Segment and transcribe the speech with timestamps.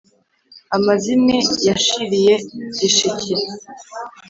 [0.75, 1.35] amazimwe
[1.67, 2.33] yashiriye
[2.77, 3.33] gishike.